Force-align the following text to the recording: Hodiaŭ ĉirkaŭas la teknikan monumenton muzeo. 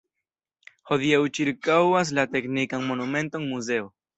Hodiaŭ 0.91 1.19
ĉirkaŭas 1.39 2.15
la 2.21 2.27
teknikan 2.33 2.89
monumenton 2.89 3.47
muzeo. 3.53 3.91